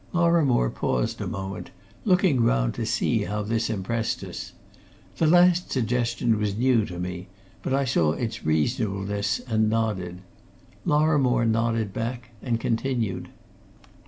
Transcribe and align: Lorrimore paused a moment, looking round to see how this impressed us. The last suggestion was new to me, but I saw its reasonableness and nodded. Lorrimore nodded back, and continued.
Lorrimore 0.13 0.71
paused 0.71 1.21
a 1.21 1.27
moment, 1.27 1.69
looking 2.05 2.41
round 2.41 2.73
to 2.73 2.87
see 2.87 3.25
how 3.25 3.43
this 3.43 3.69
impressed 3.69 4.23
us. 4.23 4.53
The 5.17 5.27
last 5.27 5.71
suggestion 5.71 6.39
was 6.39 6.57
new 6.57 6.85
to 6.87 6.97
me, 6.97 7.27
but 7.61 7.71
I 7.71 7.85
saw 7.85 8.13
its 8.13 8.43
reasonableness 8.43 9.41
and 9.41 9.69
nodded. 9.69 10.21
Lorrimore 10.87 11.45
nodded 11.45 11.93
back, 11.93 12.31
and 12.41 12.59
continued. 12.59 13.29